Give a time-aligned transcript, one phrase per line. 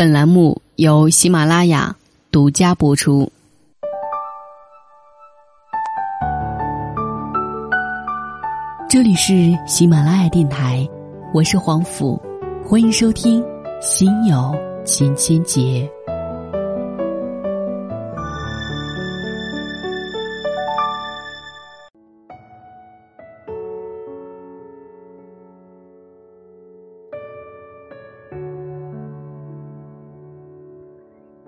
[0.00, 1.96] 本栏目由喜马拉雅
[2.30, 3.32] 独家播出。
[8.88, 10.88] 这里是喜马拉雅电台，
[11.34, 12.16] 我是黄甫，
[12.64, 13.42] 欢迎收听
[13.80, 14.54] 《心有
[14.86, 15.60] 千千结》。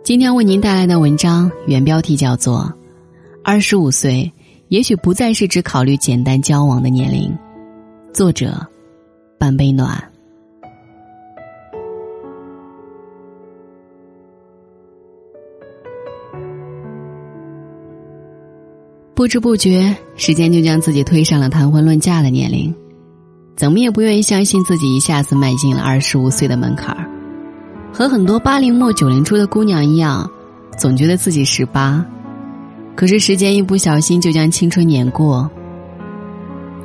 [0.03, 2.61] 今天为您带来的文章原标题叫做
[3.45, 4.33] 《二十五岁
[4.69, 7.31] 也许不再是只考虑简单交往的年龄》，
[8.15, 8.67] 作者
[9.39, 10.03] 半杯暖。
[19.15, 22.75] 不知不觉，时间就将自己推上了谈婚论嫁的年龄，
[23.55, 27.10] 怎么也不愿意相信自己一下子迈进了二十五岁的门槛儿。
[27.93, 30.29] 和很多八零末九零初的姑娘一样，
[30.79, 32.05] 总觉得自己十八，
[32.95, 35.51] 可是时间一不小心就将青春碾过。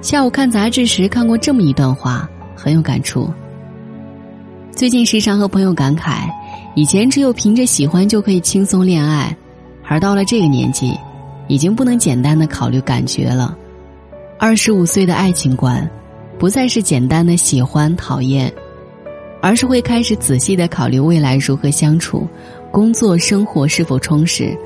[0.02, 3.30] 下午看杂志时看过这么一段话，很有感触。
[4.72, 6.30] 最近时常和朋友感慨，
[6.76, 9.36] 以前只有凭着喜欢就可以轻松恋爱，
[9.88, 10.94] 而到了这个年纪，
[11.48, 13.56] 已经不能简单的考虑感觉了。
[14.38, 15.90] 二十五岁的爱情观，
[16.38, 18.54] 不再是简单的喜欢讨厌。
[19.46, 22.28] 而是会开始仔细的考虑未来如何相处，
[22.72, 24.58] 工作生活是否充实，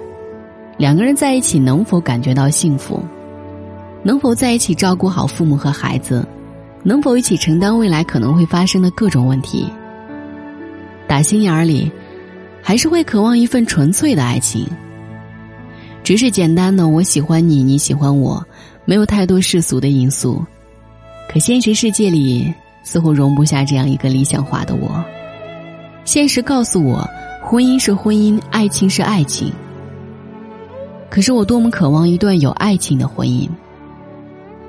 [0.77, 3.03] 两个人在一起能否感觉到幸福，
[4.03, 6.25] 能否在一起照顾好父母和孩子，
[6.81, 9.69] 能否一起承担未来可能会发生的各种问题。
[11.09, 11.91] 打心眼儿里，
[12.63, 14.65] 还是会渴望一份纯粹的爱情。
[16.05, 18.41] 只是简单的我喜欢你，你喜欢我，
[18.85, 20.41] 没有太多世俗的因素。
[21.29, 22.53] 可现实世界里。
[22.89, 25.05] 似乎容不下这样一个理想化的我。
[26.05, 27.07] 现实告诉我，
[27.39, 29.53] 婚姻是婚姻，爱情是爱情。
[31.07, 33.47] 可是我多么渴望一段有爱情的婚姻。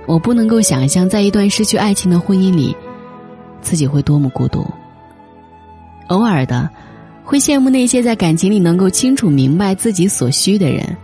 [0.06, 2.76] 我不能够想象，在一段失去爱情的婚姻里，
[3.62, 4.66] 自己会多么孤独。
[6.08, 6.68] 偶尔的，
[7.24, 10.94] 会羡慕那些在感情里能够清楚明白自己所需的人，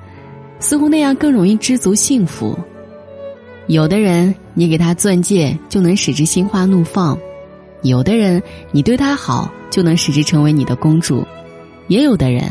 [0.58, 2.54] 似乎那样更容易知足幸福。
[3.68, 7.14] 有的人，你给他钻戒就能使之心花怒放；
[7.82, 11.22] 有的人，你对他好就能使之成为你的公主；
[11.88, 12.42] 也有的人，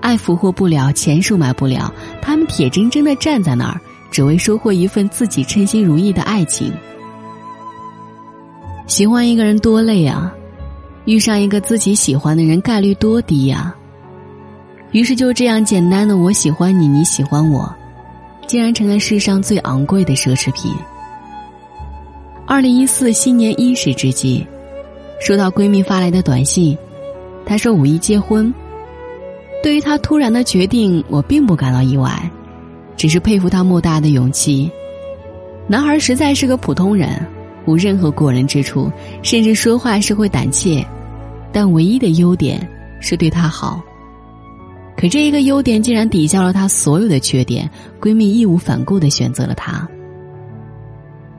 [0.00, 1.92] 爱俘获不了，钱收买不了，
[2.22, 6.72] 他们铁铮铮的站在那儿，只为收获一份自己称心如意的爱情。
[8.86, 10.32] 喜欢一个人多累啊，
[11.06, 13.74] 遇上一个自己喜欢的人概率多低呀！
[14.92, 17.74] 于是就这样简单的，我喜欢你，你喜欢我。
[18.46, 20.72] 竟然成了世上最昂贵的奢侈品。
[22.48, 24.46] 二零一四新年伊始之际，
[25.20, 26.78] 收到闺蜜发来的短信，
[27.44, 28.54] 她说五一结婚。
[29.64, 32.30] 对于她突然的决定，我并不感到意外，
[32.96, 34.70] 只是佩服她莫大的勇气。
[35.66, 37.08] 男孩实在是个普通人，
[37.66, 38.92] 无任何过人之处，
[39.24, 40.86] 甚至说话是会胆怯，
[41.52, 42.64] 但唯一的优点
[43.00, 43.82] 是对她好。
[44.96, 47.68] 可这一个优点竟然抵消了她所有的缺点，
[48.00, 49.86] 闺蜜义无反顾的选择了他。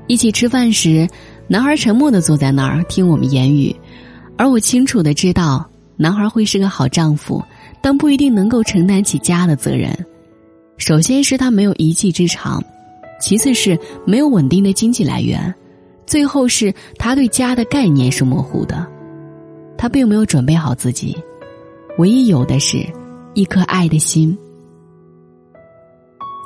[0.08, 1.08] 一起吃饭时，
[1.48, 3.76] 男孩沉默的坐在那儿听我们言语，
[4.38, 7.44] 而我清楚的知道，男孩会是个好丈夫，
[7.82, 9.94] 但不一定能够承担起家的责任。
[10.78, 12.64] 首先是他没有一技之长，
[13.20, 15.54] 其次是没有稳定的经济来源，
[16.06, 18.88] 最后是他对家的概念是模糊的。
[19.78, 21.16] 他并没有准备好自己，
[21.98, 22.86] 唯一有的是。
[23.34, 24.36] 一颗爱的心，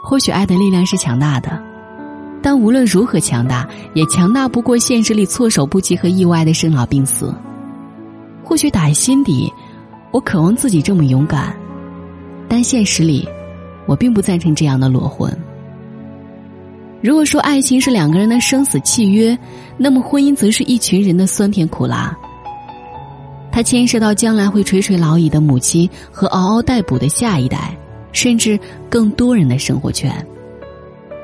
[0.04, 1.58] 或许爱的力量是强大的，
[2.42, 7.34] 但无论如何强大，也强大不过现实里措手不及和意外的生老病死。
[8.44, 9.52] 或许打心底，
[10.12, 11.56] 我渴望自己这么勇敢，
[12.50, 13.28] 但现实里，
[13.86, 15.32] 我并不赞成这样的裸婚。
[17.02, 19.38] 如果说爱情是两个人的生死契约，
[19.78, 22.16] 那么婚姻则是一群人的酸甜苦辣。
[23.52, 27.76] 它牵涉到将来会垂垂老矣的母亲和嗷嗷待哺的下一代，
[28.12, 28.60] 甚至
[28.90, 30.14] 更多人的生活圈，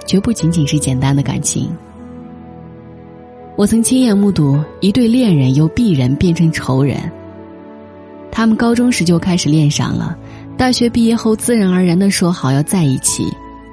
[0.07, 1.69] 绝不仅仅是简单的感情。
[3.55, 6.97] 我曾亲眼目睹一对恋人由璧人变成仇人。
[8.31, 10.17] 他们高中时就开始恋上了，
[10.57, 13.25] 大学毕业后自然而然的说好要在一起。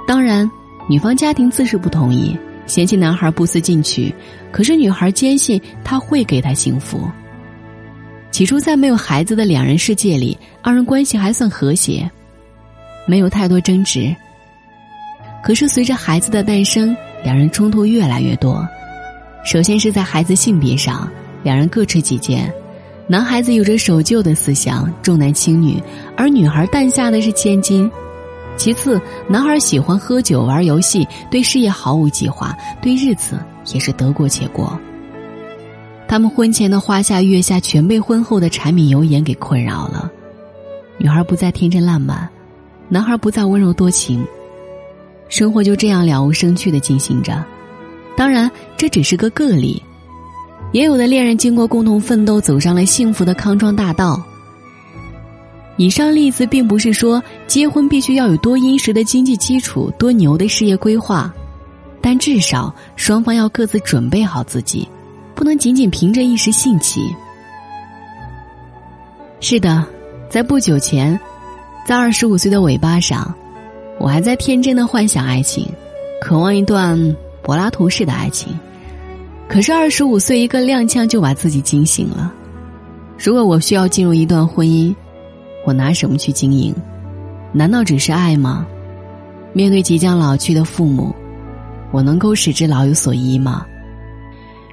[0.06, 0.50] 当然，
[0.88, 2.36] 女方家庭自是不同意，
[2.66, 4.12] 嫌弃男孩不思进取，
[4.50, 7.00] 可是女孩坚信他会给她幸福。
[8.31, 12.10] 起初，在没有孩子的两人世界里，二人关系还算和谐，
[13.06, 14.16] 没有太多争执。
[15.44, 18.67] 可是，随着孩子的诞生，两人冲突越来越多。
[19.44, 21.06] 首先是在孩子性别上，
[21.43, 22.50] 两人各持己见，
[23.06, 25.79] 男孩子有着守旧的思想，重男轻女，
[26.17, 27.91] 而女孩诞下的是千金。
[28.56, 28.99] 其次，
[29.29, 33.38] 男孩喜欢喝酒、玩游戏，对事业毫无计划，对日子
[33.75, 34.81] 也是得过且过。
[36.08, 40.11] 他们婚前的花下月下，全被婚后的柴米油盐给困扰了。
[40.96, 42.26] 女孩不再天真烂漫，
[42.88, 44.25] 男孩不再温柔多情，
[45.36, 47.44] 生活就这样了无生趣的进行着。
[48.16, 49.82] 当然，这只是个个例。
[50.70, 54.22] 也有的恋人经过共同奋斗，走上了幸福的康庄大道。
[55.76, 61.34] 以上例子并不是说结婚必须要有多殷实的经济基础、多牛的事业规划，
[62.00, 64.88] 但至少双方要各自准备好自己，
[65.34, 67.12] 不能仅仅凭着一时兴起。
[69.40, 69.84] 是的，
[70.31, 71.19] 在不久前，
[71.84, 73.34] 在二十五岁的尾巴上，
[73.99, 75.67] 我还在天真的幻想爱情，
[76.20, 78.58] 渴望一段柏拉图式的爱情。
[79.49, 82.32] 可是二十五岁一个踉跄就把自己惊醒了。
[83.19, 84.94] 如果我需要进入一段婚姻，
[85.64, 86.75] 我拿什么去经营？
[87.52, 88.67] 难道只是爱吗？
[89.52, 91.14] 面对即将老去的父母，
[91.93, 93.64] 我能够使之老有所依吗？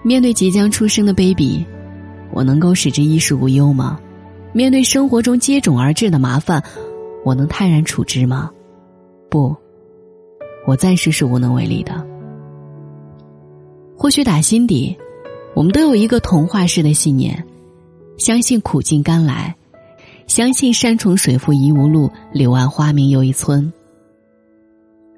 [0.04, 1.64] 面对即将出生的 baby，
[2.32, 4.00] 我能够使之衣食无忧吗？
[4.54, 6.64] 面对生活中接踵而至的麻烦，
[7.24, 8.50] 我能泰然处之吗？
[9.32, 9.56] 不，
[10.68, 12.06] 我暂时是无能为力的。
[13.98, 14.94] 或许打心底，
[15.54, 17.42] 我们都有一个童话式的信念：
[18.18, 19.56] 相信苦尽甘来，
[20.28, 23.72] 相信山重水复疑无路，柳暗花明又一村。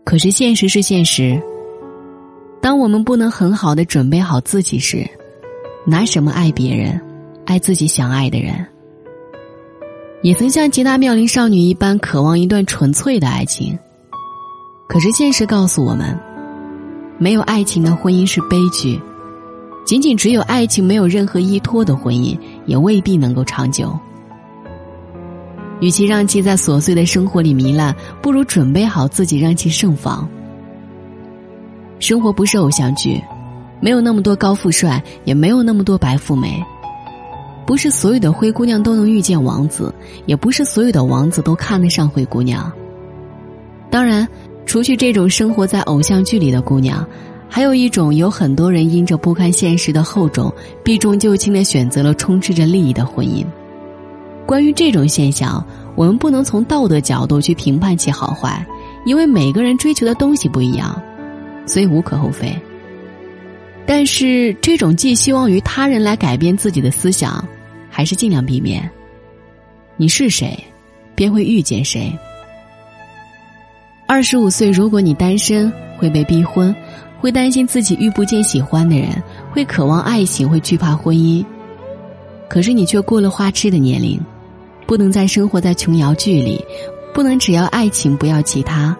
[0.03, 1.41] 可是现实是现实，
[2.61, 5.09] 当我们不能很好的准备好自己时，
[5.87, 7.01] 拿什么爱别人，
[7.47, 8.63] 爱自己想爱的人？
[10.21, 13.75] 也曾像吉他妙龄少女一般渴望一段纯粹的爱情，
[14.93, 16.15] 可是现实告诉我们。
[17.17, 19.01] 没有爱情的婚姻是悲剧，
[19.85, 22.37] 仅仅只有爱情没有任何依托的婚姻
[22.67, 23.97] 也未必能够长久。
[25.79, 30.27] 与其让其在琐碎的生活里糜烂，不如准备好自己让其盛放。
[31.99, 33.19] 生活不是偶像剧，
[33.79, 36.63] 没有那么多高富帅，也没有那么多白富美，
[37.65, 39.93] 不是所有的灰姑娘都能遇见王子，
[40.27, 42.71] 也不是所有的王子都看得上灰姑娘。
[43.89, 44.27] 当然。
[44.65, 47.05] 除去这种生活在偶像剧里的姑娘，
[47.49, 50.51] 还有一种有很多人因着不堪现实的厚重，
[50.83, 53.45] 避重就轻的选择了充斥着利益的婚姻。
[54.45, 55.63] 关于这种现象，
[55.95, 58.65] 我们不能从道德角度去评判其好坏，
[59.05, 60.99] 因为每个人追求的东西不一样，
[61.65, 62.53] 所以无可厚非。
[63.85, 67.45] 但是，这种寄希望于他人来改变自己的思想，
[67.89, 68.89] 还是尽量避免。
[69.97, 70.57] 你是谁，
[71.15, 72.11] 便会遇见谁。
[74.13, 76.73] 二十五岁，如果你单身，会被逼婚，
[77.19, 79.09] 会担心自己遇不见喜欢的人，
[79.51, 81.43] 会渴望爱情，会惧怕婚姻。
[82.47, 84.21] 可是你却过了花痴的年龄，
[84.85, 86.63] 不能再生活在琼瑶剧里，
[87.11, 88.95] 不能只要爱情不要其他，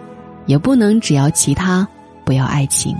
[0.46, 1.86] 也不能只要其他
[2.24, 2.92] 不要爱情。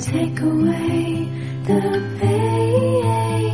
[0.00, 1.28] Take away
[1.64, 3.47] the pain.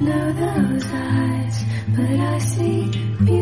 [0.00, 2.90] Know those eyes, but I see
[3.24, 3.39] beauty